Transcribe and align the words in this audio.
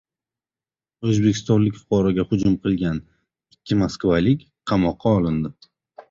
O‘zbekistonlik 1.09 1.75
fuqaroga 1.81 2.23
hujum 2.31 2.55
qilgan 2.63 2.97
ikki 3.57 3.77
moskvalik 3.81 4.47
qamoqqa 4.73 5.13
olindi 5.19 5.53